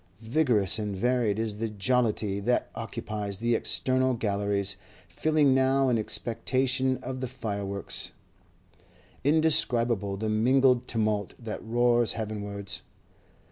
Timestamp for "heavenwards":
12.13-12.81